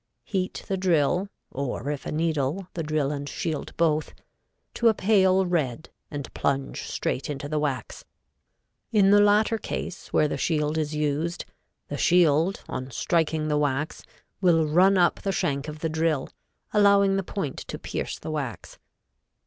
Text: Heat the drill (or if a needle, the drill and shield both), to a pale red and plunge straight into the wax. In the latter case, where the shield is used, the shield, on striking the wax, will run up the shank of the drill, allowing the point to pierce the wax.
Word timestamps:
Heat 0.23 0.63
the 0.67 0.77
drill 0.77 1.29
(or 1.51 1.91
if 1.91 2.07
a 2.07 2.11
needle, 2.11 2.65
the 2.73 2.81
drill 2.81 3.11
and 3.11 3.29
shield 3.29 3.77
both), 3.77 4.15
to 4.73 4.87
a 4.87 4.95
pale 4.95 5.45
red 5.45 5.91
and 6.09 6.33
plunge 6.33 6.85
straight 6.87 7.29
into 7.29 7.47
the 7.47 7.59
wax. 7.59 8.03
In 8.91 9.11
the 9.11 9.21
latter 9.21 9.59
case, 9.59 10.11
where 10.11 10.27
the 10.27 10.39
shield 10.39 10.75
is 10.79 10.95
used, 10.95 11.45
the 11.87 11.99
shield, 11.99 12.63
on 12.67 12.89
striking 12.89 13.47
the 13.47 13.59
wax, 13.59 14.01
will 14.41 14.65
run 14.65 14.97
up 14.97 15.19
the 15.21 15.31
shank 15.31 15.67
of 15.67 15.81
the 15.81 15.87
drill, 15.89 16.29
allowing 16.73 17.15
the 17.15 17.21
point 17.21 17.57
to 17.67 17.77
pierce 17.77 18.17
the 18.17 18.31
wax. 18.31 18.79